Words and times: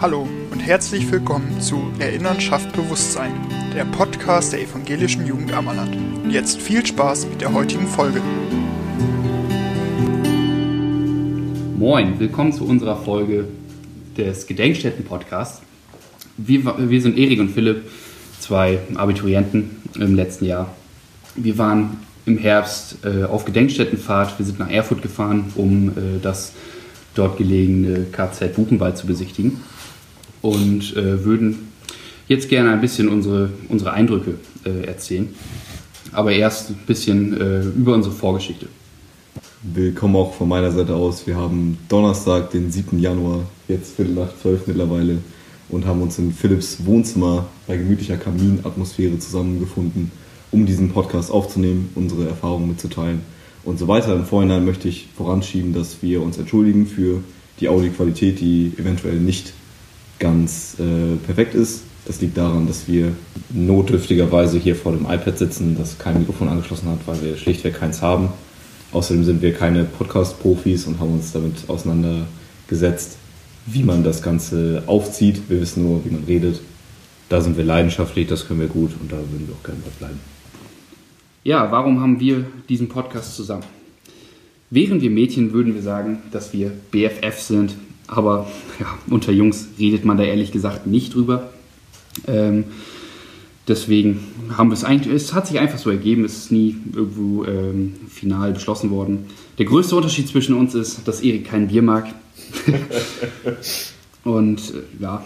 Hallo 0.00 0.26
und 0.50 0.60
herzlich 0.60 1.12
willkommen 1.12 1.60
zu 1.60 1.92
Erinnern 1.98 2.40
schafft 2.40 2.72
Bewusstsein, 2.72 3.34
der 3.74 3.84
Podcast 3.84 4.54
der 4.54 4.62
evangelischen 4.62 5.26
Jugend 5.26 5.52
Ammerland. 5.52 5.94
Und 6.24 6.30
jetzt 6.30 6.58
viel 6.58 6.86
Spaß 6.86 7.26
mit 7.26 7.42
der 7.42 7.52
heutigen 7.52 7.86
Folge. 7.86 8.22
Moin, 11.76 12.18
willkommen 12.18 12.50
zu 12.54 12.64
unserer 12.64 12.96
Folge 12.96 13.48
des 14.16 14.46
Gedenkstätten-Podcasts. 14.46 15.60
Wir, 16.38 16.64
wir 16.78 17.02
sind 17.02 17.18
Erik 17.18 17.38
und 17.38 17.50
Philipp, 17.50 17.82
zwei 18.38 18.78
Abiturienten 18.94 19.82
im 19.96 20.14
letzten 20.14 20.46
Jahr. 20.46 20.74
Wir 21.34 21.58
waren 21.58 21.98
im 22.24 22.38
Herbst 22.38 23.04
äh, 23.04 23.24
auf 23.24 23.44
Gedenkstättenfahrt. 23.44 24.38
Wir 24.38 24.46
sind 24.46 24.60
nach 24.60 24.70
Erfurt 24.70 25.02
gefahren, 25.02 25.52
um 25.56 25.90
äh, 25.90 25.92
das 26.22 26.52
dort 27.14 27.36
gelegene 27.36 28.06
KZ 28.10 28.54
Buchenwald 28.54 28.96
zu 28.96 29.06
besichtigen 29.06 29.60
und 30.42 30.96
äh, 30.96 31.24
würden 31.24 31.70
jetzt 32.28 32.48
gerne 32.48 32.70
ein 32.72 32.80
bisschen 32.80 33.08
unsere, 33.08 33.50
unsere 33.68 33.92
Eindrücke 33.92 34.34
äh, 34.64 34.86
erzählen. 34.86 35.28
Aber 36.12 36.32
erst 36.32 36.70
ein 36.70 36.78
bisschen 36.86 37.40
äh, 37.40 37.60
über 37.62 37.94
unsere 37.94 38.14
Vorgeschichte. 38.14 38.66
Willkommen 39.62 40.16
auch 40.16 40.34
von 40.34 40.48
meiner 40.48 40.72
Seite 40.72 40.94
aus. 40.94 41.26
Wir 41.26 41.36
haben 41.36 41.78
Donnerstag, 41.88 42.50
den 42.50 42.72
7. 42.72 42.98
Januar, 42.98 43.40
jetzt 43.68 43.96
Viertel 43.96 44.14
nach 44.14 44.30
zwölf 44.40 44.66
mittlerweile, 44.66 45.18
und 45.68 45.86
haben 45.86 46.02
uns 46.02 46.18
in 46.18 46.32
Philipps 46.32 46.84
Wohnzimmer 46.84 47.46
bei 47.66 47.76
gemütlicher 47.76 48.16
Kaminatmosphäre 48.16 49.18
zusammengefunden, 49.18 50.10
um 50.50 50.66
diesen 50.66 50.90
Podcast 50.90 51.30
aufzunehmen, 51.30 51.90
unsere 51.94 52.26
Erfahrungen 52.26 52.68
mitzuteilen 52.68 53.20
und 53.64 53.78
so 53.78 53.86
weiter. 53.86 54.14
Im 54.14 54.24
Vorhinein 54.24 54.64
möchte 54.64 54.88
ich 54.88 55.08
voranschieben, 55.16 55.72
dass 55.72 56.02
wir 56.02 56.22
uns 56.22 56.38
entschuldigen 56.38 56.86
für 56.86 57.22
die 57.60 57.68
Audioqualität, 57.68 58.40
die 58.40 58.72
eventuell 58.78 59.16
nicht 59.16 59.52
ganz 60.20 60.76
äh, 60.78 61.16
perfekt 61.26 61.54
ist. 61.54 61.82
Das 62.06 62.20
liegt 62.20 62.36
daran, 62.36 62.66
dass 62.66 62.86
wir 62.86 63.12
notdürftigerweise 63.50 64.58
hier 64.58 64.76
vor 64.76 64.92
dem 64.92 65.04
iPad 65.04 65.38
sitzen, 65.38 65.76
das 65.76 65.98
kein 65.98 66.18
Mikrofon 66.20 66.48
angeschlossen 66.48 66.88
hat, 66.88 66.98
weil 67.06 67.20
wir 67.22 67.36
schlichtweg 67.36 67.74
keins 67.74 68.00
haben. 68.00 68.28
Außerdem 68.92 69.24
sind 69.24 69.42
wir 69.42 69.52
keine 69.54 69.84
Podcast-Profis 69.84 70.86
und 70.86 70.98
haben 70.98 71.14
uns 71.14 71.32
damit 71.32 71.68
auseinandergesetzt, 71.68 73.16
wie 73.66 73.82
man 73.82 74.02
das 74.02 74.22
Ganze 74.22 74.82
aufzieht. 74.86 75.42
Wir 75.48 75.60
wissen 75.60 75.84
nur, 75.84 76.04
wie 76.04 76.10
man 76.10 76.24
redet. 76.24 76.60
Da 77.28 77.40
sind 77.40 77.56
wir 77.56 77.64
leidenschaftlich, 77.64 78.26
das 78.26 78.48
können 78.48 78.60
wir 78.60 78.66
gut 78.66 78.90
und 79.00 79.12
da 79.12 79.16
würden 79.16 79.46
wir 79.46 79.54
auch 79.54 79.62
gerne 79.62 79.78
bleiben. 79.98 80.18
Ja, 81.44 81.70
warum 81.70 82.00
haben 82.00 82.18
wir 82.18 82.44
diesen 82.68 82.88
Podcast 82.88 83.36
zusammen? 83.36 83.62
Wären 84.70 85.00
wir 85.00 85.10
Mädchen, 85.10 85.52
würden 85.52 85.74
wir 85.74 85.82
sagen, 85.82 86.18
dass 86.32 86.52
wir 86.52 86.72
BFF 86.90 87.38
sind, 87.38 87.74
aber 88.10 88.46
ja, 88.80 88.86
unter 89.08 89.32
Jungs 89.32 89.68
redet 89.78 90.04
man 90.04 90.16
da 90.16 90.24
ehrlich 90.24 90.52
gesagt 90.52 90.86
nicht 90.86 91.14
drüber. 91.14 91.50
Ähm, 92.26 92.64
deswegen 93.68 94.20
haben 94.56 94.70
wir 94.70 94.74
es 94.74 94.84
eigentlich, 94.84 95.14
es 95.14 95.32
hat 95.32 95.46
sich 95.46 95.60
einfach 95.60 95.78
so 95.78 95.90
ergeben, 95.90 96.24
es 96.24 96.36
ist 96.36 96.52
nie 96.52 96.76
irgendwo 96.92 97.44
ähm, 97.44 97.94
final 98.08 98.52
beschlossen 98.52 98.90
worden. 98.90 99.26
Der 99.58 99.66
größte 99.66 99.94
Unterschied 99.94 100.28
zwischen 100.28 100.54
uns 100.54 100.74
ist, 100.74 101.06
dass 101.06 101.20
Erik 101.20 101.46
kein 101.46 101.68
Bier 101.68 101.82
mag. 101.82 102.08
Und 104.24 104.74
äh, 104.74 105.02
ja, 105.02 105.24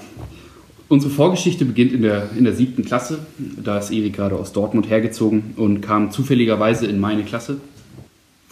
unsere 0.88 1.12
Vorgeschichte 1.12 1.64
beginnt 1.64 1.92
in 1.92 2.02
der, 2.02 2.30
in 2.36 2.44
der 2.44 2.52
siebten 2.52 2.84
Klasse. 2.84 3.20
Da 3.38 3.78
ist 3.78 3.90
Erik 3.90 4.14
gerade 4.14 4.36
aus 4.36 4.52
Dortmund 4.52 4.90
hergezogen 4.90 5.54
und 5.56 5.80
kam 5.80 6.10
zufälligerweise 6.10 6.86
in 6.86 7.00
meine 7.00 7.24
Klasse. 7.24 7.56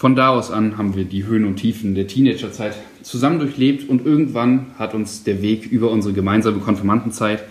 Von 0.03 0.17
da 0.17 0.31
aus 0.31 0.51
an 0.51 0.79
haben 0.79 0.97
wir 0.97 1.05
die 1.05 1.27
Höhen 1.27 1.45
und 1.45 1.59
Tiefen 1.59 1.95
der 1.95 2.09
Teenagerzeit 2.09 2.75
zusammen 3.05 3.39
durchlebt 3.39 3.89
und 3.89 4.05
irgendwann 4.05 4.67
hat 4.77 4.95
uns 4.95 5.23
der 5.23 5.43
Weg 5.43 5.71
über 5.71 5.93
unsere 5.93 6.13
gemeinsame 6.13 6.59
Konfirmandenzeit 6.59 7.45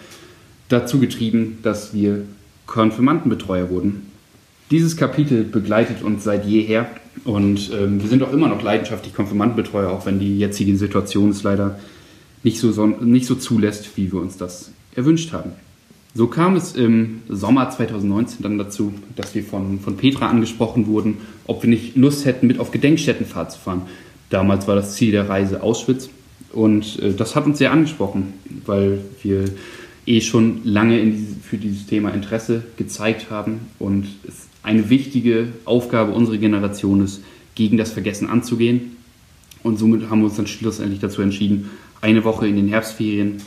dazu 0.68 1.00
getrieben, 1.00 1.60
dass 1.64 1.94
wir 1.94 2.26
Konfirmandenbetreuer 2.66 3.70
wurden. 3.70 4.08
Dieses 4.70 4.98
Kapitel 4.98 5.46
begleitet 5.46 6.02
uns 6.02 6.26
seit 6.26 6.46
jeher 6.46 6.90
und 7.24 7.72
ähm, 7.74 8.02
wir 8.02 8.10
sind 8.10 8.22
auch 8.22 8.34
immer 8.34 8.50
noch 8.50 8.62
leidenschaftlich 8.62 9.16
Konfirmandenbetreuer, 9.16 9.90
auch 9.90 10.06
wenn 10.06 10.20
die 10.20 10.38
jetzige 10.38 10.76
Situation 10.76 11.30
es 11.30 11.44
leider 11.44 11.80
nicht 12.44 12.60
so, 12.60 12.86
nicht 12.86 13.28
so 13.28 13.36
zulässt, 13.36 13.96
wie 13.96 14.12
wir 14.12 14.20
uns 14.20 14.36
das 14.36 14.74
erwünscht 14.94 15.32
haben. 15.32 15.52
So 16.14 16.28
kam 16.28 16.58
es 16.58 16.76
im 16.76 17.22
Sommer 17.30 17.70
2019 17.70 18.44
dann 18.44 18.58
dazu, 18.58 18.94
dass 19.16 19.34
wir 19.34 19.44
von, 19.44 19.80
von 19.80 19.96
Petra 19.96 20.28
angesprochen 20.28 20.88
wurden, 20.88 21.20
ob 21.48 21.64
wir 21.64 21.70
nicht 21.70 21.96
Lust 21.96 22.26
hätten, 22.26 22.48
mit 22.48 22.60
auf 22.60 22.72
Gedenkstättenfahrt 22.72 23.54
zu 23.54 23.60
fahren. 23.60 23.84
Damals 24.30 24.68
war 24.68 24.76
das 24.76 24.96
Ziel 24.96 25.12
der 25.12 25.30
Reise 25.30 25.64
Auschwitz 25.64 26.10
und 26.52 27.00
äh, 27.00 27.14
das 27.14 27.36
hat 27.36 27.46
uns 27.46 27.60
sehr 27.60 27.72
angesprochen, 27.72 28.34
weil 28.66 29.00
wir 29.24 29.46
eh 30.06 30.20
schon 30.20 30.62
lange 30.66 31.02
diese, 31.06 31.36
für 31.36 31.58
dieses 31.58 31.86
Thema 31.86 32.10
Interesse 32.10 32.64
gezeigt 32.76 33.30
haben 33.30 33.62
und 33.80 34.08
es 34.28 34.48
eine 34.64 34.90
wichtige 34.90 35.48
Aufgabe 35.64 36.12
unserer 36.12 36.38
Generation 36.38 37.04
ist, 37.04 37.24
gegen 37.56 37.78
das 37.78 37.92
Vergessen 37.92 38.30
anzugehen. 38.30 38.98
Und 39.64 39.80
somit 39.80 40.10
haben 40.10 40.20
wir 40.20 40.26
uns 40.26 40.36
dann 40.36 40.48
schlussendlich 40.48 41.00
dazu 41.00 41.22
entschieden, 41.22 41.70
eine 42.02 42.24
Woche 42.24 42.48
in 42.48 42.56
den 42.58 42.68
Herbstferien 42.68 43.42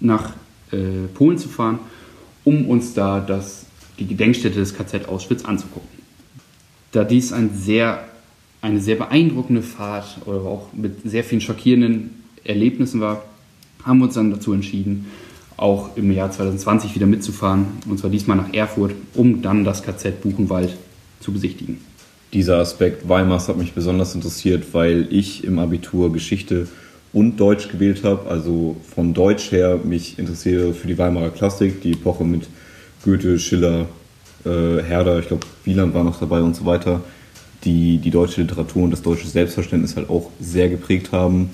nach 0.00 0.34
äh, 0.70 1.06
Polen 1.14 1.38
zu 1.38 1.48
fahren 1.48 1.78
um 2.44 2.66
uns 2.66 2.94
da 2.94 3.20
das, 3.20 3.66
die 3.98 4.06
Gedenkstätte 4.06 4.58
des 4.58 4.74
KZ 4.74 5.08
Auschwitz 5.08 5.44
anzugucken. 5.44 5.88
Da 6.92 7.04
dies 7.04 7.32
ein 7.32 7.50
sehr, 7.54 8.04
eine 8.60 8.80
sehr 8.80 8.96
beeindruckende 8.96 9.62
Fahrt 9.62 10.18
oder 10.26 10.40
auch 10.40 10.72
mit 10.72 11.02
sehr 11.04 11.24
vielen 11.24 11.40
schockierenden 11.40 12.22
Erlebnissen 12.44 13.00
war, 13.00 13.24
haben 13.84 13.98
wir 13.98 14.06
uns 14.06 14.14
dann 14.14 14.30
dazu 14.30 14.52
entschieden, 14.52 15.06
auch 15.56 15.96
im 15.96 16.10
Jahr 16.10 16.30
2020 16.30 16.94
wieder 16.94 17.06
mitzufahren, 17.06 17.66
und 17.86 17.98
zwar 17.98 18.10
diesmal 18.10 18.36
nach 18.36 18.52
Erfurt, 18.52 18.92
um 19.14 19.42
dann 19.42 19.64
das 19.64 19.82
KZ 19.82 20.22
Buchenwald 20.22 20.76
zu 21.20 21.32
besichtigen. 21.32 21.78
Dieser 22.32 22.58
Aspekt 22.58 23.08
Weimars 23.08 23.48
hat 23.48 23.58
mich 23.58 23.72
besonders 23.72 24.14
interessiert, 24.14 24.72
weil 24.72 25.08
ich 25.10 25.44
im 25.44 25.58
Abitur 25.58 26.12
Geschichte 26.12 26.68
und 27.12 27.38
Deutsch 27.38 27.68
gewählt 27.68 28.04
habe. 28.04 28.28
Also 28.28 28.76
von 28.94 29.14
Deutsch 29.14 29.50
her 29.52 29.78
mich 29.82 30.18
interessiere 30.18 30.72
für 30.74 30.86
die 30.86 30.98
Weimarer 30.98 31.30
Klassik, 31.30 31.82
die 31.82 31.92
Epoche 31.92 32.24
mit 32.24 32.48
Goethe, 33.04 33.38
Schiller, 33.38 33.86
äh, 34.44 34.82
Herder, 34.82 35.18
ich 35.18 35.28
glaube 35.28 35.46
Wieland 35.64 35.94
war 35.94 36.04
noch 36.04 36.18
dabei 36.20 36.40
und 36.40 36.54
so 36.54 36.66
weiter, 36.66 37.02
die 37.64 37.98
die 37.98 38.10
deutsche 38.10 38.42
Literatur 38.42 38.84
und 38.84 38.90
das 38.90 39.02
deutsche 39.02 39.26
Selbstverständnis 39.26 39.96
halt 39.96 40.08
auch 40.08 40.30
sehr 40.40 40.68
geprägt 40.68 41.12
haben. 41.12 41.50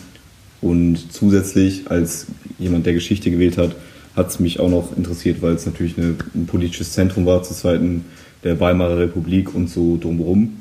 Und 0.61 1.13
zusätzlich 1.13 1.91
als 1.91 2.27
jemand, 2.59 2.87
der 2.87 2.95
Geschichte 2.95 3.31
gewählt 3.31 3.59
hat, 3.59 3.77
hat 4.15 4.31
es 4.31 4.41
mich 4.41 4.59
auch 4.61 4.71
noch 4.71 4.97
interessiert, 4.97 5.43
weil 5.43 5.55
es 5.55 5.67
natürlich 5.67 5.99
eine, 5.99 6.15
ein 6.35 6.47
politisches 6.47 6.93
Zentrum 6.93 7.27
war 7.27 7.43
zu 7.43 7.55
Zeiten 7.55 8.07
der 8.45 8.59
Weimarer 8.61 8.99
Republik 8.99 9.55
und 9.55 9.69
so 9.69 9.99
drumherum. 9.99 10.57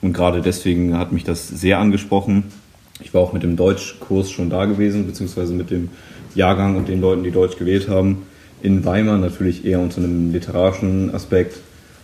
Und 0.00 0.12
gerade 0.12 0.40
deswegen 0.40 0.96
hat 0.96 1.12
mich 1.12 1.24
das 1.24 1.48
sehr 1.48 1.78
angesprochen 1.78 2.44
ich 3.00 3.12
war 3.12 3.20
auch 3.20 3.32
mit 3.32 3.42
dem 3.42 3.56
Deutschkurs 3.56 4.30
schon 4.30 4.50
da 4.50 4.66
gewesen, 4.66 5.06
beziehungsweise 5.06 5.52
mit 5.52 5.70
dem 5.70 5.88
Jahrgang 6.34 6.76
und 6.76 6.88
den 6.88 7.00
Leuten, 7.00 7.24
die 7.24 7.30
Deutsch 7.30 7.56
gewählt 7.56 7.88
haben. 7.88 8.22
In 8.62 8.84
Weimar 8.84 9.18
natürlich 9.18 9.64
eher 9.64 9.80
unter 9.80 9.98
einem 9.98 10.32
literarischen 10.32 11.14
Aspekt, 11.14 11.58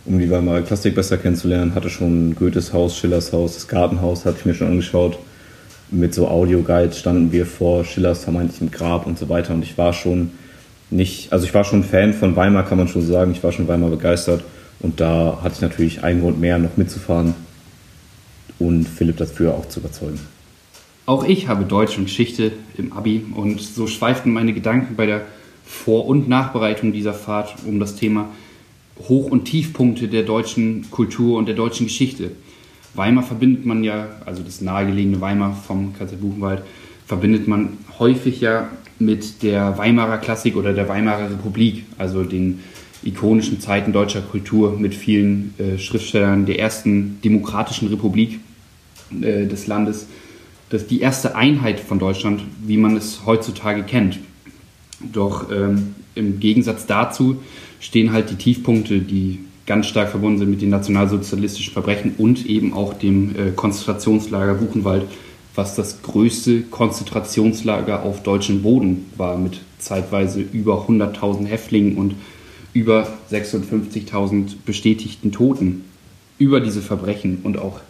um 0.04 0.18
die 0.18 0.30
Weimarer 0.30 0.62
Klassik 0.62 0.94
besser 0.94 1.16
kennenzulernen. 1.16 1.74
Hatte 1.74 1.90
schon 1.90 2.34
Goethes 2.34 2.72
Haus, 2.72 2.96
Schillers 2.96 3.32
Haus, 3.32 3.54
das 3.54 3.68
Gartenhaus, 3.68 4.24
hatte 4.24 4.38
ich 4.40 4.46
mir 4.46 4.54
schon 4.54 4.68
angeschaut. 4.68 5.18
Mit 5.90 6.14
so 6.14 6.28
Audioguides 6.28 6.98
standen 6.98 7.32
wir 7.32 7.46
vor 7.46 7.84
Schillers 7.84 8.24
vermeintlichem 8.24 8.70
Grab 8.70 9.06
und 9.06 9.18
so 9.18 9.28
weiter. 9.28 9.54
Und 9.54 9.64
ich 9.64 9.78
war 9.78 9.92
schon 9.92 10.30
nicht, 10.90 11.32
also 11.32 11.44
ich 11.44 11.54
war 11.54 11.64
schon 11.64 11.84
Fan 11.84 12.12
von 12.12 12.36
Weimar, 12.36 12.64
kann 12.64 12.78
man 12.78 12.88
schon 12.88 13.06
sagen. 13.06 13.32
Ich 13.32 13.42
war 13.42 13.52
schon 13.52 13.68
Weimar 13.68 13.90
begeistert. 13.90 14.44
Und 14.80 15.00
da 15.00 15.40
hatte 15.42 15.56
ich 15.56 15.60
natürlich 15.60 16.04
einen 16.04 16.20
Grund 16.20 16.40
mehr, 16.40 16.58
noch 16.58 16.76
mitzufahren 16.76 17.34
und 18.58 18.84
Philipp 18.84 19.16
dafür 19.16 19.54
auch 19.54 19.68
zu 19.68 19.80
überzeugen. 19.80 20.20
Auch 21.10 21.24
ich 21.24 21.48
habe 21.48 21.64
Deutsch 21.64 21.98
und 21.98 22.04
Geschichte 22.04 22.52
im 22.78 22.92
Abi 22.92 23.26
und 23.34 23.60
so 23.60 23.88
schweiften 23.88 24.32
meine 24.32 24.52
Gedanken 24.52 24.94
bei 24.94 25.06
der 25.06 25.22
Vor- 25.66 26.06
und 26.06 26.28
Nachbereitung 26.28 26.92
dieser 26.92 27.14
Fahrt 27.14 27.56
um 27.66 27.80
das 27.80 27.96
Thema 27.96 28.28
Hoch- 29.08 29.28
und 29.28 29.46
Tiefpunkte 29.46 30.06
der 30.06 30.22
deutschen 30.22 30.88
Kultur 30.92 31.36
und 31.36 31.46
der 31.46 31.56
deutschen 31.56 31.86
Geschichte. 31.88 32.30
Weimar 32.94 33.24
verbindet 33.24 33.66
man 33.66 33.82
ja, 33.82 34.06
also 34.24 34.44
das 34.44 34.60
nahegelegene 34.60 35.20
Weimar 35.20 35.52
vom 35.66 35.94
KZ 35.98 36.20
Buchenwald, 36.20 36.62
verbindet 37.08 37.48
man 37.48 37.70
häufig 37.98 38.40
ja 38.40 38.68
mit 39.00 39.42
der 39.42 39.76
Weimarer 39.78 40.18
Klassik 40.18 40.54
oder 40.54 40.74
der 40.74 40.88
Weimarer 40.88 41.28
Republik, 41.28 41.86
also 41.98 42.22
den 42.22 42.60
ikonischen 43.02 43.58
Zeiten 43.58 43.92
deutscher 43.92 44.20
Kultur 44.20 44.78
mit 44.78 44.94
vielen 44.94 45.54
äh, 45.58 45.76
Schriftstellern 45.76 46.46
der 46.46 46.60
ersten 46.60 47.20
demokratischen 47.24 47.88
Republik 47.88 48.38
äh, 49.20 49.46
des 49.48 49.66
Landes 49.66 50.06
das 50.70 50.86
die 50.86 51.00
erste 51.00 51.36
Einheit 51.36 51.80
von 51.80 51.98
Deutschland, 51.98 52.42
wie 52.64 52.76
man 52.76 52.96
es 52.96 53.20
heutzutage 53.26 53.82
kennt. 53.82 54.18
Doch 55.12 55.50
ähm, 55.50 55.94
im 56.14 56.40
Gegensatz 56.40 56.86
dazu 56.86 57.36
stehen 57.80 58.12
halt 58.12 58.30
die 58.30 58.36
Tiefpunkte, 58.36 59.00
die 59.00 59.40
ganz 59.66 59.86
stark 59.86 60.10
verbunden 60.10 60.38
sind 60.38 60.50
mit 60.50 60.62
den 60.62 60.70
nationalsozialistischen 60.70 61.72
Verbrechen 61.72 62.14
und 62.18 62.46
eben 62.46 62.72
auch 62.72 62.94
dem 62.94 63.30
äh, 63.36 63.50
Konzentrationslager 63.52 64.54
Buchenwald 64.54 65.06
was 65.54 65.74
das 65.74 66.02
größte 66.02 66.62
Konzentrationslager 66.62 68.02
auf 68.02 68.22
deutschem 68.22 68.62
Boden 68.62 69.06
war, 69.16 69.36
mit 69.36 69.60
zeitweise 69.78 70.40
über 70.40 70.86
100.000 70.86 71.46
Häftlingen 71.46 71.96
und 71.96 72.14
über 72.72 73.08
56.000 73.30 74.54
bestätigten 74.64 75.32
Toten. 75.32 75.84
Über 76.38 76.60
diese 76.60 76.80
Verbrechen 76.80 77.40
und 77.42 77.58
auch 77.58 77.80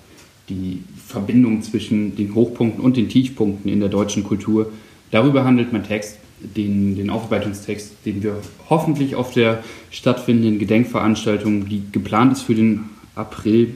die 0.51 0.83
Verbindung 1.07 1.63
zwischen 1.63 2.17
den 2.17 2.35
Hochpunkten 2.35 2.85
und 2.85 2.97
den 2.97 3.09
Tiefpunkten 3.09 3.71
in 3.71 3.81
der 3.81 3.89
deutschen 3.89 4.25
Kultur, 4.25 4.71
darüber 5.11 5.45
handelt 5.45 5.73
mein 5.73 5.85
Text, 5.85 6.19
den, 6.57 6.97
den 6.97 7.11
Aufarbeitungstext, 7.11 7.93
den 8.05 8.23
wir 8.23 8.37
hoffentlich 8.69 9.15
auf 9.15 9.33
der 9.33 9.63
stattfindenden 9.91 10.59
Gedenkveranstaltung, 10.59 11.69
die 11.69 11.83
geplant 11.93 12.33
ist 12.33 12.43
für 12.43 12.55
den 12.55 12.85
April, 13.15 13.75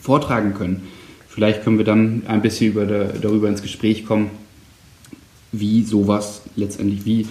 vortragen 0.00 0.54
können. 0.54 0.82
Vielleicht 1.28 1.64
können 1.64 1.78
wir 1.78 1.84
dann 1.84 2.22
ein 2.26 2.42
bisschen 2.42 2.72
über 2.72 2.86
darüber 2.86 3.48
ins 3.48 3.62
Gespräch 3.62 4.06
kommen, 4.06 4.30
wie 5.52 5.82
sowas 5.82 6.42
letztendlich, 6.56 7.04
wie 7.04 7.26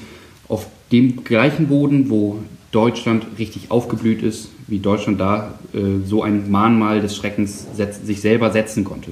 auf 0.47 0.67
dem 0.91 1.23
gleichen 1.23 1.67
Boden, 1.67 2.09
wo 2.09 2.39
Deutschland 2.73 3.25
richtig 3.37 3.71
aufgeblüht 3.71 4.21
ist, 4.23 4.49
wie 4.67 4.79
Deutschland 4.79 5.21
da 5.21 5.59
äh, 5.73 6.05
so 6.05 6.23
ein 6.23 6.51
Mahnmal 6.51 7.01
des 7.01 7.15
Schreckens 7.15 7.67
sich 8.03 8.19
selber 8.19 8.51
setzen 8.51 8.83
konnte. 8.83 9.11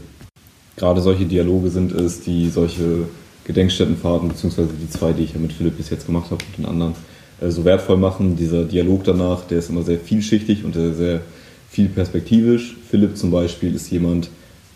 Gerade 0.76 1.00
solche 1.00 1.26
Dialoge 1.26 1.70
sind 1.70 1.92
es, 1.92 2.22
die 2.22 2.50
solche 2.50 3.06
Gedenkstättenfahrten, 3.46 4.30
beziehungsweise 4.30 4.70
die 4.74 4.90
zwei, 4.90 5.14
die 5.14 5.24
ich 5.24 5.34
ja 5.34 5.40
mit 5.40 5.54
Philipp 5.54 5.78
bis 5.78 5.90
jetzt 5.92 6.08
gemacht 6.08 6.32
habe 6.32 6.44
und 6.44 6.58
den 6.58 6.66
anderen, 6.66 6.94
äh, 7.40 7.52
so 7.52 7.64
wertvoll 7.64 7.98
machen. 7.98 8.36
Dieser 8.36 8.64
Dialog 8.64 9.04
danach, 9.04 9.44
der 9.46 9.60
ist 9.60 9.70
immer 9.70 9.84
sehr 9.84 10.00
vielschichtig 10.00 10.66
und 10.66 10.74
sehr, 10.74 10.94
sehr 10.94 11.22
viel 11.70 11.88
perspektivisch. 11.88 12.76
Philipp 12.90 13.16
zum 13.16 13.30
Beispiel 13.30 13.76
ist 13.76 13.92
jemand, 13.92 14.30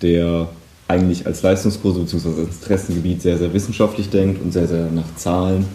der 0.03 0.47
eigentlich 0.87 1.25
als 1.25 1.41
Leistungskurse 1.41 2.01
bzw. 2.01 2.41
als 2.41 2.57
Interessengebiet 2.61 3.23
sehr, 3.23 3.39
sehr 3.39 3.51
wissenschaftlich 3.51 4.09
denkt 4.09 4.41
und 4.43 4.53
sehr, 4.53 4.67
sehr 4.67 4.91
nach 4.91 5.15
Zahlen 5.15 5.65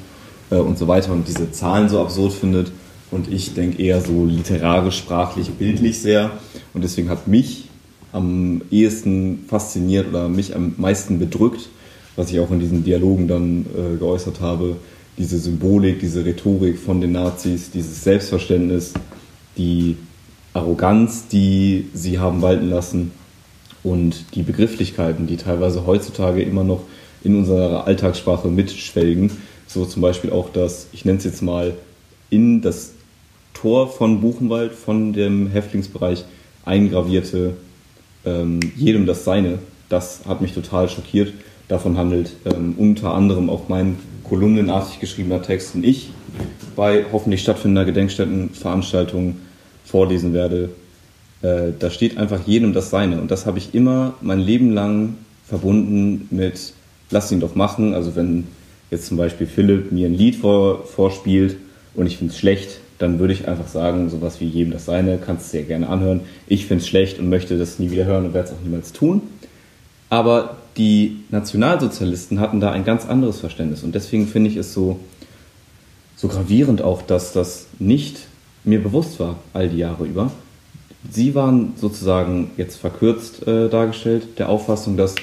äh, 0.50 0.56
und 0.56 0.78
so 0.78 0.86
weiter 0.86 1.12
und 1.12 1.26
diese 1.26 1.50
Zahlen 1.50 1.88
so 1.88 2.00
absurd 2.00 2.32
findet. 2.32 2.70
Und 3.10 3.32
ich 3.32 3.54
denke 3.54 3.82
eher 3.82 4.00
so 4.00 4.24
literarisch, 4.24 4.98
sprachlich, 4.98 5.50
bildlich 5.50 6.00
sehr. 6.00 6.30
Und 6.74 6.84
deswegen 6.84 7.08
hat 7.08 7.26
mich 7.26 7.64
am 8.12 8.62
ehesten 8.70 9.44
fasziniert 9.48 10.08
oder 10.08 10.28
mich 10.28 10.54
am 10.54 10.74
meisten 10.76 11.18
bedrückt, 11.18 11.68
was 12.16 12.30
ich 12.30 12.40
auch 12.40 12.50
in 12.50 12.60
diesen 12.60 12.84
Dialogen 12.84 13.28
dann 13.28 13.66
äh, 13.76 13.96
geäußert 13.96 14.40
habe, 14.40 14.76
diese 15.18 15.38
Symbolik, 15.38 16.00
diese 16.00 16.24
Rhetorik 16.24 16.78
von 16.78 17.00
den 17.00 17.12
Nazis, 17.12 17.70
dieses 17.70 18.02
Selbstverständnis, 18.02 18.94
die 19.56 19.96
Arroganz, 20.54 21.28
die 21.28 21.88
sie 21.94 22.18
haben 22.18 22.42
walten 22.42 22.68
lassen 22.68 23.12
und 23.82 24.34
die 24.34 24.42
Begrifflichkeiten, 24.42 25.26
die 25.26 25.36
teilweise 25.36 25.86
heutzutage 25.86 26.42
immer 26.42 26.64
noch 26.64 26.82
in 27.22 27.36
unserer 27.36 27.86
Alltagssprache 27.86 28.48
mitschwelgen. 28.48 29.30
So 29.66 29.84
zum 29.84 30.02
Beispiel 30.02 30.32
auch 30.32 30.50
das, 30.52 30.88
ich 30.92 31.04
nenne 31.04 31.18
es 31.18 31.24
jetzt 31.24 31.42
mal, 31.42 31.74
in 32.30 32.62
das 32.62 32.92
Tor 33.60 33.88
von 33.88 34.20
Buchenwald, 34.20 34.72
von 34.72 35.12
dem 35.12 35.48
Häftlingsbereich 35.48 36.24
eingravierte 36.64 37.54
ähm, 38.24 38.60
jedem 38.76 39.06
das 39.06 39.24
Seine. 39.24 39.58
Das 39.88 40.22
hat 40.26 40.40
mich 40.40 40.54
total 40.54 40.88
schockiert. 40.88 41.34
Davon 41.68 41.98
handelt 41.98 42.32
ähm, 42.46 42.74
unter 42.78 43.12
anderem 43.12 43.50
auch 43.50 43.68
mein 43.68 43.98
kolumnenartig 44.24 45.00
geschriebener 45.00 45.42
Text, 45.42 45.74
den 45.74 45.84
ich 45.84 46.10
bei 46.74 47.04
hoffentlich 47.12 47.42
stattfindender 47.42 47.84
Gedenkstättenveranstaltung 47.84 49.36
vorlesen 49.84 50.32
werde, 50.32 50.70
äh, 51.42 51.72
da 51.78 51.90
steht 51.90 52.16
einfach 52.16 52.46
jedem 52.46 52.72
das 52.72 52.90
Seine. 52.90 53.20
Und 53.20 53.30
das 53.30 53.44
habe 53.44 53.58
ich 53.58 53.74
immer 53.74 54.14
mein 54.20 54.40
Leben 54.40 54.72
lang 54.72 55.16
verbunden 55.46 56.28
mit, 56.30 56.72
lass 57.10 57.30
ihn 57.30 57.40
doch 57.40 57.54
machen. 57.54 57.92
Also 57.92 58.16
wenn 58.16 58.46
jetzt 58.90 59.06
zum 59.06 59.16
Beispiel 59.16 59.46
Philipp 59.46 59.92
mir 59.92 60.06
ein 60.06 60.14
Lied 60.14 60.36
vor, 60.36 60.84
vorspielt 60.86 61.56
und 61.94 62.06
ich 62.06 62.16
finde 62.16 62.32
es 62.32 62.38
schlecht, 62.38 62.80
dann 63.00 63.18
würde 63.18 63.32
ich 63.32 63.48
einfach 63.48 63.66
sagen, 63.66 64.10
sowas 64.10 64.40
wie 64.40 64.46
jedem 64.46 64.72
das 64.72 64.84
Seine, 64.84 65.18
kannst 65.18 65.46
du 65.46 65.50
sehr 65.50 65.62
gerne 65.64 65.88
anhören. 65.88 66.20
Ich 66.46 66.66
finde 66.66 66.82
es 66.82 66.88
schlecht 66.88 67.18
und 67.18 67.28
möchte 67.28 67.58
das 67.58 67.78
nie 67.78 67.90
wieder 67.90 68.04
hören 68.04 68.26
und 68.26 68.34
werde 68.34 68.50
es 68.50 68.54
auch 68.54 68.62
niemals 68.62 68.92
tun. 68.92 69.22
Aber 70.10 70.58
die 70.76 71.16
Nationalsozialisten 71.30 72.40
hatten 72.40 72.60
da 72.60 72.70
ein 72.72 72.84
ganz 72.84 73.06
anderes 73.06 73.40
Verständnis 73.40 73.82
und 73.82 73.94
deswegen 73.94 74.26
finde 74.26 74.50
ich 74.50 74.56
es 74.56 74.74
so, 74.74 75.00
so 76.14 76.28
gravierend 76.28 76.82
auch, 76.82 77.00
dass 77.02 77.32
das 77.32 77.66
nicht 77.78 78.18
mir 78.64 78.82
bewusst 78.82 79.18
war 79.18 79.38
all 79.54 79.70
die 79.70 79.78
Jahre 79.78 80.04
über, 80.04 80.30
Sie 81.10 81.34
waren 81.34 81.72
sozusagen 81.76 82.50
jetzt 82.58 82.76
verkürzt 82.76 83.46
äh, 83.46 83.70
dargestellt 83.70 84.38
der 84.38 84.50
Auffassung, 84.50 84.98
dass 84.98 85.14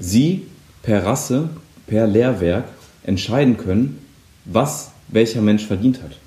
Sie 0.00 0.42
per 0.82 1.04
Rasse, 1.04 1.48
per 1.86 2.08
Lehrwerk 2.08 2.64
entscheiden 3.04 3.56
können, 3.56 3.98
was 4.44 4.90
welcher 5.08 5.40
Mensch 5.40 5.64
verdient 5.64 6.02
hat. 6.02 6.18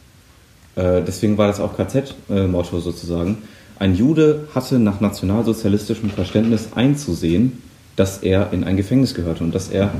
Äh, 0.77 1.01
deswegen 1.01 1.37
war 1.37 1.47
das 1.47 1.59
auch 1.59 1.75
KZ-Motto 1.75 2.79
sozusagen. 2.79 3.39
Ein 3.79 3.95
Jude 3.95 4.47
hatte 4.55 4.79
nach 4.79 5.01
nationalsozialistischem 5.01 6.09
Verständnis 6.09 6.69
einzusehen, 6.75 7.61
dass 7.95 8.19
er 8.19 8.53
in 8.53 8.63
ein 8.63 8.77
Gefängnis 8.77 9.13
gehörte 9.13 9.43
und 9.43 9.53
dass 9.53 9.69
er 9.69 9.91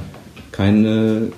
keine 0.52 1.30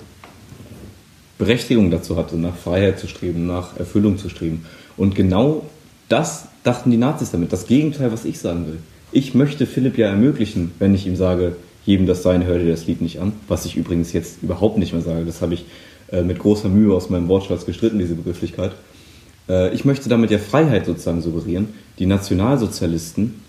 Berechtigung 1.37 1.89
dazu 1.89 2.17
hatte, 2.17 2.37
nach 2.37 2.55
Freiheit 2.55 2.99
zu 2.99 3.07
streben, 3.07 3.47
nach 3.47 3.77
Erfüllung 3.77 4.17
zu 4.17 4.29
streben. 4.29 4.65
Und 4.97 5.15
genau 5.15 5.65
das 6.09 6.47
dachten 6.63 6.91
die 6.91 6.97
Nazis 6.97 7.31
damit. 7.31 7.53
Das 7.53 7.65
Gegenteil, 7.65 8.11
was 8.11 8.25
ich 8.25 8.39
sagen 8.39 8.67
will. 8.67 8.77
Ich 9.11 9.33
möchte 9.33 9.65
Philipp 9.65 9.97
ja 9.97 10.07
ermöglichen, 10.07 10.71
wenn 10.79 10.93
ich 10.93 11.07
ihm 11.07 11.15
sage, 11.15 11.55
jedem 11.85 12.05
das 12.05 12.23
Sein, 12.23 12.45
hör 12.45 12.59
dir 12.59 12.69
das 12.69 12.87
Lied 12.87 13.01
nicht 13.01 13.19
an. 13.19 13.31
Was 13.47 13.65
ich 13.65 13.77
übrigens 13.77 14.11
jetzt 14.11 14.43
überhaupt 14.43 14.77
nicht 14.77 14.91
mehr 14.91 15.01
sage. 15.01 15.25
Das 15.25 15.41
habe 15.41 15.53
ich 15.53 15.65
äh, 16.11 16.21
mit 16.21 16.39
großer 16.39 16.67
Mühe 16.67 16.93
aus 16.93 17.09
meinem 17.09 17.27
Wortschatz 17.29 17.65
gestritten, 17.65 17.99
diese 17.99 18.15
Begrifflichkeit. 18.15 18.73
Äh, 19.49 19.73
ich 19.73 19.83
möchte 19.83 20.07
damit 20.07 20.31
ja 20.31 20.37
Freiheit 20.37 20.85
sozusagen 20.85 21.21
suggerieren. 21.21 21.69
Die 21.97 22.05
Nationalsozialisten, 22.05 23.41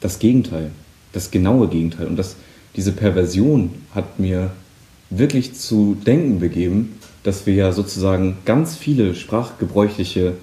das 0.00 0.18
Gegenteil. 0.18 0.70
Das 1.12 1.30
genaue 1.30 1.68
Gegenteil. 1.68 2.06
Und 2.06 2.16
das, 2.16 2.36
diese 2.76 2.92
Perversion 2.92 3.70
hat 3.94 4.20
mir 4.20 4.50
wirklich 5.10 5.54
zu 5.54 5.96
denken 6.06 6.40
begeben, 6.40 6.98
dass 7.22 7.46
wir 7.46 7.54
ja 7.54 7.72
sozusagen 7.72 8.38
ganz 8.44 8.76
viele 8.76 9.14
sprachgebräuchliche 9.14 10.34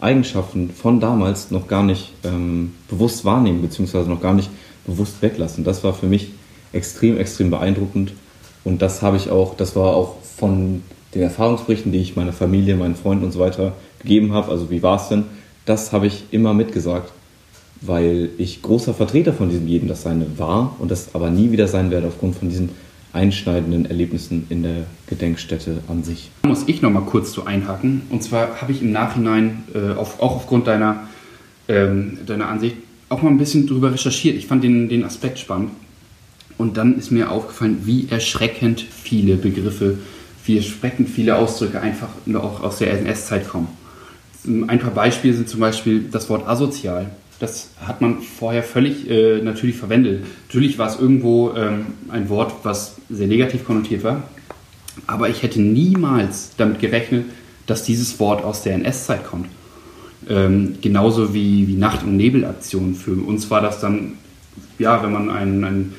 Eigenschaften 0.00 0.70
von 0.70 0.98
damals 0.98 1.50
noch 1.50 1.68
gar 1.68 1.84
nicht 1.84 2.12
ähm, 2.24 2.72
bewusst 2.88 3.24
wahrnehmen, 3.24 3.62
beziehungsweise 3.62 4.08
noch 4.08 4.20
gar 4.20 4.34
nicht 4.34 4.50
bewusst 4.84 5.22
weglassen. 5.22 5.62
Das 5.62 5.84
war 5.84 5.94
für 5.94 6.06
mich 6.06 6.30
extrem, 6.72 7.18
extrem 7.18 7.50
beeindruckend. 7.50 8.12
Und 8.64 8.82
das 8.82 9.02
habe 9.02 9.16
ich 9.16 9.30
auch, 9.30 9.56
das 9.56 9.76
war 9.76 9.94
auch 9.94 10.16
von 10.36 10.82
den 11.14 11.22
Erfahrungsberichten, 11.22 11.92
die 11.92 11.98
ich 11.98 12.16
meiner 12.16 12.32
Familie, 12.32 12.76
meinen 12.76 12.96
Freunden 12.96 13.24
und 13.24 13.32
so 13.32 13.38
weiter 13.38 13.74
gegeben 14.00 14.32
habe, 14.32 14.50
also 14.50 14.70
wie 14.70 14.82
war 14.82 14.96
es 14.96 15.08
denn, 15.08 15.24
das 15.66 15.92
habe 15.92 16.06
ich 16.06 16.24
immer 16.30 16.54
mitgesagt, 16.54 17.12
weil 17.80 18.30
ich 18.38 18.62
großer 18.62 18.94
Vertreter 18.94 19.32
von 19.32 19.50
diesem 19.50 19.66
Jeden 19.66 19.88
das 19.88 20.02
Seine 20.02 20.38
war 20.38 20.76
und 20.78 20.90
das 20.90 21.14
aber 21.14 21.30
nie 21.30 21.52
wieder 21.52 21.68
sein 21.68 21.90
werde 21.90 22.08
aufgrund 22.08 22.36
von 22.36 22.48
diesen 22.48 22.70
einschneidenden 23.12 23.86
Erlebnissen 23.86 24.46
in 24.48 24.62
der 24.62 24.86
Gedenkstätte 25.06 25.78
an 25.88 26.02
sich. 26.02 26.30
Da 26.42 26.48
muss 26.48 26.64
ich 26.66 26.80
noch 26.80 26.90
mal 26.90 27.02
kurz 27.02 27.32
zu 27.32 27.44
einhaken. 27.44 28.02
Und 28.10 28.22
zwar 28.22 28.60
habe 28.60 28.72
ich 28.72 28.80
im 28.80 28.92
Nachhinein, 28.92 29.64
äh, 29.74 29.92
auf, 29.92 30.20
auch 30.20 30.36
aufgrund 30.36 30.66
deiner, 30.66 31.08
ähm, 31.68 32.18
deiner 32.26 32.48
Ansicht, 32.48 32.76
auch 33.10 33.20
mal 33.20 33.28
ein 33.28 33.38
bisschen 33.38 33.66
darüber 33.66 33.92
recherchiert. 33.92 34.36
Ich 34.36 34.46
fand 34.46 34.64
den, 34.64 34.88
den 34.88 35.04
Aspekt 35.04 35.38
spannend. 35.38 35.70
Und 36.56 36.76
dann 36.76 36.98
ist 36.98 37.10
mir 37.10 37.30
aufgefallen, 37.30 37.82
wie 37.84 38.08
erschreckend 38.08 38.80
viele 38.80 39.36
Begriffe, 39.36 39.98
wie 40.44 40.56
erschreckend 40.56 41.08
viele 41.08 41.36
Ausdrücke 41.36 41.80
einfach 41.80 42.08
auch 42.34 42.62
aus 42.62 42.78
der 42.78 42.92
NS-Zeit 42.98 43.48
kommen. 43.48 43.68
Ein 44.44 44.80
paar 44.80 44.90
Beispiele 44.90 45.34
sind 45.34 45.48
zum 45.48 45.60
Beispiel 45.60 46.08
das 46.10 46.28
Wort 46.28 46.48
asozial. 46.48 47.10
Das 47.38 47.70
hat 47.84 48.00
man 48.00 48.20
vorher 48.20 48.62
völlig 48.62 49.08
äh, 49.08 49.40
natürlich 49.42 49.76
verwendet. 49.76 50.24
Natürlich 50.48 50.78
war 50.78 50.88
es 50.88 50.98
irgendwo 50.98 51.52
ähm, 51.54 51.86
ein 52.08 52.28
Wort, 52.28 52.52
was 52.62 52.96
sehr 53.08 53.26
negativ 53.26 53.64
konnotiert 53.64 54.04
war. 54.04 54.22
Aber 55.06 55.28
ich 55.28 55.42
hätte 55.42 55.60
niemals 55.60 56.50
damit 56.56 56.80
gerechnet, 56.80 57.24
dass 57.66 57.84
dieses 57.84 58.18
Wort 58.20 58.44
aus 58.44 58.62
der 58.62 58.74
NS-Zeit 58.74 59.24
kommt. 59.24 59.46
Ähm, 60.28 60.76
genauso 60.80 61.34
wie, 61.34 61.66
wie 61.66 61.74
Nacht- 61.74 62.04
und 62.04 62.16
Nebelaktionen. 62.16 62.94
Für 62.94 63.12
uns 63.12 63.50
war 63.50 63.60
das 63.60 63.80
dann, 63.80 64.14
ja, 64.78 65.02
wenn 65.02 65.12
man 65.12 65.30
einen, 65.30 65.64
einen, 65.64 65.94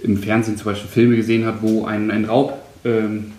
im 0.00 0.18
Fernsehen 0.18 0.56
zum 0.56 0.66
Beispiel 0.66 0.90
Filme 0.90 1.16
gesehen 1.16 1.46
hat, 1.46 1.62
wo 1.62 1.86
ein, 1.86 2.10
ein 2.10 2.24
Raub 2.24 2.60
ähm, 2.84 3.32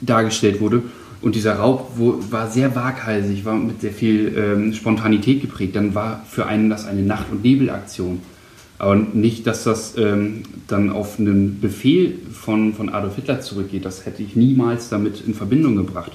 dargestellt 0.00 0.60
wurde 0.60 0.82
und 1.20 1.34
dieser 1.34 1.54
Raub 1.54 1.92
wo, 1.96 2.18
war 2.30 2.48
sehr 2.48 2.74
waghalsig, 2.76 3.44
war 3.44 3.56
mit 3.56 3.80
sehr 3.80 3.92
viel 3.92 4.34
ähm, 4.36 4.72
Spontanität 4.72 5.40
geprägt. 5.40 5.74
Dann 5.74 5.94
war 5.94 6.24
für 6.28 6.46
einen 6.46 6.70
das 6.70 6.86
eine 6.86 7.02
Nacht- 7.02 7.30
und 7.30 7.42
Nebelaktion. 7.42 8.20
Aber 8.78 8.94
nicht, 8.94 9.46
dass 9.46 9.64
das 9.64 9.96
ähm, 9.96 10.44
dann 10.68 10.90
auf 10.90 11.18
einen 11.18 11.60
Befehl 11.60 12.14
von, 12.32 12.74
von 12.74 12.88
Adolf 12.90 13.16
Hitler 13.16 13.40
zurückgeht. 13.40 13.84
Das 13.84 14.06
hätte 14.06 14.22
ich 14.22 14.36
niemals 14.36 14.88
damit 14.88 15.20
in 15.26 15.34
Verbindung 15.34 15.74
gebracht. 15.74 16.12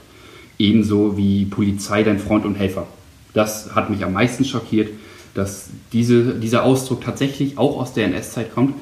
Ebenso 0.58 1.18
wie 1.18 1.46
Polizei, 1.46 2.04
dein 2.04 2.20
Freund 2.20 2.46
und 2.46 2.56
Helfer. 2.56 2.88
Das 3.34 3.75
hat 3.75 3.90
mich 3.90 4.06
am 4.06 4.13
meisten 4.13 4.46
schockiert, 4.46 4.90
dass 5.34 5.70
diese, 5.92 6.36
dieser 6.36 6.63
Ausdruck 6.63 7.02
tatsächlich 7.02 7.58
auch 7.58 7.82
aus 7.82 7.94
der 7.94 8.06
NS-Zeit 8.06 8.54
kommt. 8.54 8.75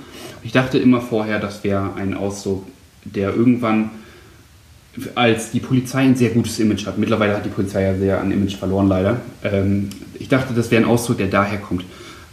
Ich 0.43 0.51
dachte 0.51 0.77
immer 0.77 1.01
vorher, 1.01 1.39
das 1.39 1.63
wäre 1.63 1.95
ein 1.95 2.13
Ausdruck, 2.13 2.67
der 3.05 3.33
irgendwann 3.35 3.89
als 5.15 5.51
die 5.51 5.59
Polizei 5.59 5.99
ein 5.99 6.15
sehr 6.15 6.31
gutes 6.31 6.59
Image 6.59 6.85
hat. 6.85 6.97
Mittlerweile 6.97 7.35
hat 7.35 7.45
die 7.45 7.49
Polizei 7.49 7.83
ja 7.83 7.97
sehr 7.97 8.19
an 8.19 8.31
Image 8.31 8.55
verloren, 8.57 8.87
leider. 8.87 9.21
Ähm, 9.43 9.89
ich 10.19 10.27
dachte, 10.27 10.53
das 10.53 10.69
wäre 10.69 10.83
ein 10.83 10.87
Ausdruck, 10.87 11.17
der 11.17 11.27
daher 11.27 11.59
kommt. 11.59 11.85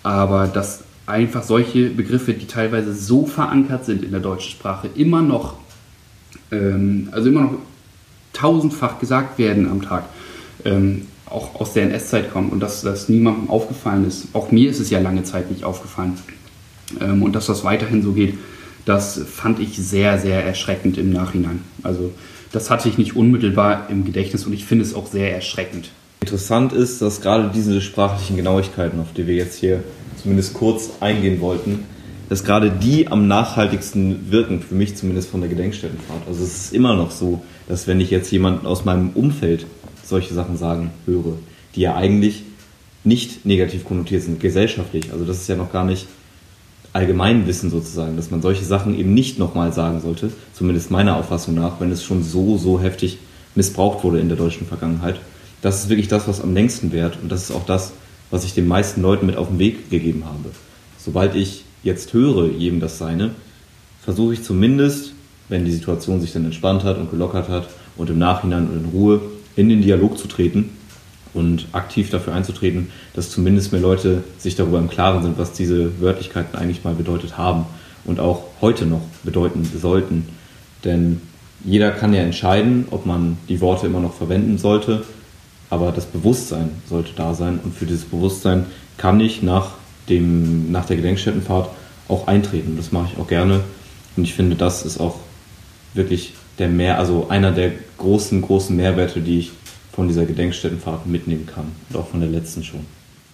Aber 0.02 0.48
dass 0.48 0.82
einfach 1.06 1.42
solche 1.42 1.88
Begriffe, 1.90 2.34
die 2.34 2.46
teilweise 2.46 2.92
so 2.92 3.26
verankert 3.26 3.84
sind 3.84 4.02
in 4.02 4.10
der 4.10 4.20
deutschen 4.20 4.50
Sprache, 4.50 4.88
immer 4.94 5.22
noch, 5.22 5.54
ähm, 6.50 7.08
also 7.12 7.28
immer 7.28 7.42
noch 7.42 7.54
tausendfach 8.32 8.98
gesagt 8.98 9.38
werden 9.38 9.70
am 9.70 9.82
Tag, 9.82 10.04
ähm, 10.64 11.06
auch 11.26 11.60
aus 11.60 11.74
der 11.74 11.84
NS-Zeit 11.84 12.32
kommen 12.32 12.50
und 12.50 12.60
dass 12.60 12.82
das 12.82 13.08
niemandem 13.08 13.50
aufgefallen 13.50 14.06
ist. 14.06 14.28
Auch 14.32 14.50
mir 14.50 14.70
ist 14.70 14.80
es 14.80 14.90
ja 14.90 14.98
lange 14.98 15.22
Zeit 15.24 15.50
nicht 15.50 15.64
aufgefallen. 15.64 16.18
Ähm, 17.00 17.22
und 17.22 17.34
dass 17.34 17.46
das 17.46 17.64
weiterhin 17.64 18.02
so 18.02 18.12
geht, 18.12 18.34
das 18.84 19.20
fand 19.30 19.60
ich 19.60 19.76
sehr, 19.76 20.18
sehr 20.18 20.44
erschreckend 20.44 20.96
im 20.96 21.12
Nachhinein. 21.12 21.60
Also 21.82 22.12
das 22.52 22.70
hatte 22.70 22.88
ich 22.88 22.98
nicht 22.98 23.16
unmittelbar 23.16 23.88
im 23.90 24.04
Gedächtnis 24.04 24.46
und 24.46 24.52
ich 24.52 24.64
finde 24.64 24.84
es 24.84 24.94
auch 24.94 25.06
sehr 25.06 25.32
erschreckend. 25.32 25.90
Interessant 26.20 26.72
ist, 26.72 27.00
dass 27.00 27.20
gerade 27.20 27.50
diese 27.54 27.80
sprachlichen 27.80 28.36
Genauigkeiten, 28.36 29.00
auf 29.00 29.12
die 29.16 29.26
wir 29.26 29.34
jetzt 29.34 29.58
hier 29.58 29.82
zumindest 30.20 30.54
kurz 30.54 30.90
eingehen 31.00 31.40
wollten, 31.40 31.84
dass 32.28 32.44
gerade 32.44 32.70
die 32.70 33.08
am 33.08 33.26
nachhaltigsten 33.26 34.30
wirken, 34.30 34.60
für 34.60 34.74
mich 34.74 34.96
zumindest 34.96 35.30
von 35.30 35.40
der 35.40 35.48
Gedenkstättenfahrt. 35.48 36.22
Also 36.26 36.44
es 36.44 36.64
ist 36.64 36.74
immer 36.74 36.94
noch 36.94 37.10
so, 37.10 37.42
dass 37.68 37.86
wenn 37.86 38.00
ich 38.00 38.10
jetzt 38.10 38.30
jemanden 38.30 38.66
aus 38.66 38.84
meinem 38.84 39.10
Umfeld 39.10 39.66
solche 40.04 40.34
Sachen 40.34 40.56
sagen 40.56 40.90
höre, 41.06 41.38
die 41.74 41.80
ja 41.80 41.94
eigentlich 41.94 42.42
nicht 43.04 43.46
negativ 43.46 43.84
konnotiert 43.84 44.22
sind, 44.22 44.40
gesellschaftlich. 44.40 45.12
Also 45.12 45.24
das 45.24 45.38
ist 45.38 45.48
ja 45.48 45.56
noch 45.56 45.72
gar 45.72 45.84
nicht 45.84 46.06
Allgemeinwissen 46.92 47.70
sozusagen, 47.70 48.16
dass 48.16 48.30
man 48.30 48.42
solche 48.42 48.64
Sachen 48.64 48.98
eben 48.98 49.14
nicht 49.14 49.38
nochmal 49.38 49.72
sagen 49.72 50.00
sollte, 50.00 50.32
zumindest 50.52 50.90
meiner 50.90 51.16
Auffassung 51.16 51.54
nach, 51.54 51.80
wenn 51.80 51.92
es 51.92 52.02
schon 52.02 52.22
so, 52.22 52.56
so 52.56 52.80
heftig 52.80 53.18
missbraucht 53.54 54.04
wurde 54.04 54.20
in 54.20 54.28
der 54.28 54.38
deutschen 54.38 54.66
Vergangenheit. 54.66 55.20
Das 55.60 55.82
ist 55.82 55.88
wirklich 55.88 56.08
das, 56.08 56.28
was 56.28 56.40
am 56.40 56.54
längsten 56.54 56.92
währt 56.92 57.18
und 57.22 57.30
das 57.30 57.44
ist 57.44 57.50
auch 57.50 57.66
das, 57.66 57.92
was 58.30 58.44
ich 58.44 58.54
den 58.54 58.68
meisten 58.68 59.02
Leuten 59.02 59.26
mit 59.26 59.36
auf 59.36 59.48
den 59.48 59.58
Weg 59.58 59.90
gegeben 59.90 60.24
habe. 60.24 60.50
Sobald 60.98 61.34
ich 61.34 61.64
jetzt 61.82 62.12
höre, 62.12 62.50
jedem 62.50 62.80
das 62.80 62.98
seine, 62.98 63.30
versuche 64.02 64.34
ich 64.34 64.42
zumindest, 64.42 65.12
wenn 65.48 65.64
die 65.64 65.72
Situation 65.72 66.20
sich 66.20 66.32
dann 66.32 66.44
entspannt 66.44 66.84
hat 66.84 66.98
und 66.98 67.10
gelockert 67.10 67.48
hat 67.48 67.68
und 67.96 68.10
im 68.10 68.18
Nachhinein 68.18 68.68
und 68.68 68.84
in 68.84 68.90
Ruhe 68.90 69.20
in 69.56 69.68
den 69.68 69.82
Dialog 69.82 70.18
zu 70.18 70.28
treten 70.28 70.70
und 71.34 71.66
aktiv 71.72 72.10
dafür 72.10 72.34
einzutreten, 72.34 72.90
dass 73.14 73.30
zumindest 73.30 73.72
mehr 73.72 73.80
Leute 73.80 74.24
sich 74.38 74.56
darüber 74.56 74.78
im 74.78 74.88
Klaren 74.88 75.22
sind, 75.22 75.38
was 75.38 75.52
diese 75.52 76.00
Wörtlichkeiten 76.00 76.58
eigentlich 76.58 76.84
mal 76.84 76.94
bedeutet 76.94 77.38
haben 77.38 77.66
und 78.04 78.20
auch 78.20 78.44
heute 78.60 78.86
noch 78.86 79.02
bedeuten 79.22 79.64
sollten. 79.64 80.26
Denn 80.84 81.20
jeder 81.64 81.90
kann 81.90 82.14
ja 82.14 82.20
entscheiden, 82.20 82.86
ob 82.90 83.06
man 83.06 83.36
die 83.48 83.60
Worte 83.60 83.86
immer 83.86 84.00
noch 84.00 84.14
verwenden 84.14 84.58
sollte, 84.58 85.04
aber 85.70 85.92
das 85.92 86.06
Bewusstsein 86.06 86.70
sollte 86.88 87.12
da 87.14 87.34
sein 87.34 87.60
und 87.62 87.74
für 87.74 87.86
dieses 87.86 88.04
Bewusstsein 88.04 88.66
kann 88.96 89.20
ich 89.20 89.42
nach, 89.42 89.72
dem, 90.08 90.72
nach 90.72 90.86
der 90.86 90.96
Gedenkstättenfahrt 90.96 91.68
auch 92.08 92.26
eintreten. 92.26 92.76
Das 92.76 92.92
mache 92.92 93.10
ich 93.12 93.20
auch 93.20 93.28
gerne 93.28 93.60
und 94.16 94.24
ich 94.24 94.34
finde, 94.34 94.56
das 94.56 94.84
ist 94.84 94.98
auch 94.98 95.16
wirklich 95.94 96.32
der 96.58 96.68
mehr, 96.68 96.98
also 96.98 97.28
einer 97.28 97.52
der 97.52 97.72
großen, 97.98 98.40
großen 98.42 98.74
Mehrwerte, 98.74 99.20
die 99.20 99.38
ich 99.38 99.52
von 99.98 100.06
dieser 100.06 100.26
Gedenkstättenfahrt 100.26 101.08
mitnehmen 101.08 101.44
kann 101.44 101.64
und 101.90 101.96
auch 101.96 102.06
von 102.06 102.20
der 102.20 102.28
letzten 102.28 102.62
schon. 102.62 102.86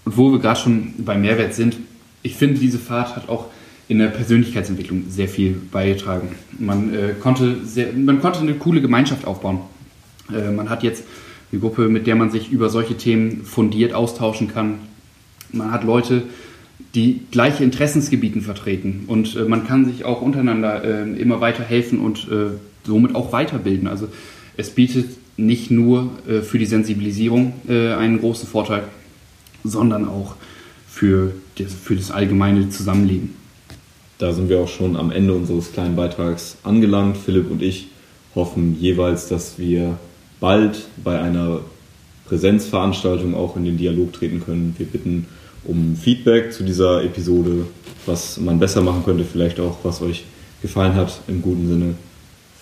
Und 0.07 0.17
wo 0.17 0.33
wir 0.33 0.39
gerade 0.39 0.59
schon 0.59 0.95
bei 0.97 1.15
Mehrwert 1.15 1.53
sind, 1.53 1.77
ich 2.23 2.37
finde, 2.37 2.59
diese 2.59 2.79
Fahrt 2.79 3.17
hat 3.17 3.29
auch 3.29 3.51
in 3.87 3.99
der 3.99 4.07
Persönlichkeitsentwicklung 4.07 5.05
sehr 5.11 5.29
viel 5.29 5.61
beigetragen. 5.71 6.37
Man, 6.59 6.95
äh, 6.95 7.13
konnte, 7.21 7.59
sehr, 7.67 7.93
man 7.93 8.19
konnte 8.23 8.39
eine 8.39 8.55
coole 8.55 8.81
Gemeinschaft 8.81 9.27
aufbauen. 9.27 9.61
Äh, 10.35 10.53
man 10.53 10.71
hat 10.71 10.83
jetzt 10.83 11.05
eine 11.53 11.61
Gruppe, 11.61 11.91
mit 11.91 12.07
der 12.07 12.17
man 12.17 12.31
sich 12.31 12.51
über 12.51 12.71
solche 12.71 12.97
Themen 12.97 13.45
fundiert 13.45 13.93
austauschen 13.93 14.49
kann. 14.49 14.79
Man 15.53 15.71
hat 15.71 15.85
Leute, 15.85 16.23
die 16.95 17.21
gleiche 17.31 17.63
Interessensgebieten 17.63 18.41
vertreten 18.41 19.05
und 19.07 19.37
äh, 19.37 19.45
man 19.45 19.67
kann 19.67 19.85
sich 19.85 20.07
auch 20.07 20.23
untereinander 20.23 20.83
äh, 20.83 21.21
immer 21.21 21.43
weiter 21.43 21.63
helfen 21.63 22.01
und 22.01 22.27
äh, 22.31 22.57
somit 22.87 23.15
auch 23.15 23.33
weiterbilden. 23.33 23.87
Also 23.87 24.09
es 24.57 24.71
bietet 24.71 25.09
nicht 25.37 25.71
nur 25.71 26.11
äh, 26.29 26.41
für 26.41 26.59
die 26.59 26.67
Sensibilisierung 26.67 27.55
äh, 27.69 27.93
einen 27.93 28.21
großen 28.21 28.49
Vorteil, 28.49 28.85
sondern 29.65 30.09
auch 30.09 30.37
für 30.89 31.33
das, 31.59 31.75
für 31.75 31.97
das 31.97 32.11
allgemeine 32.11 32.69
Zusammenleben. 32.69 33.35
Da 34.19 34.33
sind 34.33 34.49
wir 34.49 34.61
auch 34.61 34.69
schon 34.69 34.97
am 34.97 35.11
Ende 35.11 35.35
unseres 35.35 35.73
kleinen 35.73 35.97
Beitrags 35.97 36.57
angelangt. 36.63 37.17
Philipp 37.17 37.51
und 37.51 37.63
ich 37.63 37.89
hoffen 38.35 38.77
jeweils, 38.81 39.29
dass 39.29 39.59
wir 39.59 39.99
bald 40.39 40.87
bei 41.03 41.21
einer 41.21 41.61
Präsenzveranstaltung 42.27 43.35
auch 43.35 43.57
in 43.57 43.65
den 43.65 43.77
Dialog 43.77 44.13
treten 44.13 44.41
können. 44.45 44.75
Wir 44.79 44.87
bitten 44.87 45.27
um 45.65 45.97
Feedback 45.97 46.53
zu 46.53 46.63
dieser 46.63 47.03
Episode, 47.03 47.67
was 48.07 48.39
man 48.39 48.59
besser 48.59 48.83
machen 48.83 49.03
könnte, 49.05 49.25
vielleicht 49.25 49.59
auch, 49.61 49.79
was 49.83 50.03
euch 50.03 50.25
gefallen 50.63 50.95
hat 50.95 51.21
im 51.27 51.43
guten 51.43 51.69
Sinne 51.69 51.95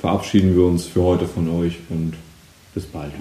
verabschieden 0.03 0.57
wir 0.57 0.65
uns 0.65 0.85
für 0.85 1.01
heute 1.01 1.29
von 1.29 1.49
euch 1.49 1.79
und 1.89 2.15
bis 2.75 2.85
bald. 2.87 3.13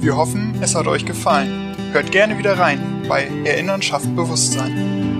Wir 0.00 0.16
hoffen, 0.16 0.52
es 0.60 0.74
hat 0.74 0.88
euch 0.88 1.06
gefallen. 1.06 1.76
Hört 1.92 2.10
gerne 2.10 2.36
wieder 2.36 2.58
rein 2.58 3.04
bei 3.08 3.28
Erinnern 3.44 3.82
schafft 3.82 4.14
Bewusstsein. 4.16 5.13